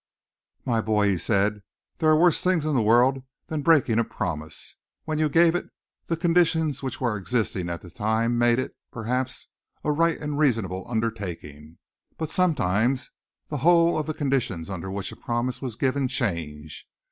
"My 0.65 0.81
boy," 0.81 1.09
he 1.09 1.17
said, 1.19 1.61
"there 1.99 2.09
are 2.09 2.19
worse 2.19 2.41
things 2.41 2.65
in 2.65 2.73
the 2.73 2.81
world 2.81 3.21
than 3.49 3.61
breaking 3.61 3.99
a 3.99 4.03
promise. 4.03 4.75
When 5.05 5.19
you 5.19 5.29
gave 5.29 5.53
it, 5.53 5.69
the 6.07 6.17
conditions 6.17 6.81
which 6.81 6.99
were 6.99 7.15
existing 7.15 7.69
at 7.69 7.81
the 7.81 7.91
time 7.91 8.35
made 8.35 8.57
it, 8.57 8.75
perhaps, 8.91 9.49
a 9.83 9.91
right 9.91 10.17
and 10.19 10.39
reasonable 10.39 10.87
undertaking, 10.89 11.77
but 12.17 12.31
sometimes 12.31 13.11
the 13.49 13.57
whole 13.57 13.95
of 13.95 14.07
the 14.07 14.15
conditions 14.15 14.71
under 14.71 14.89
which 14.89 15.11
a 15.11 15.15
promise 15.15 15.61
was 15.61 15.75
given, 15.75 16.07
change. 16.07 16.87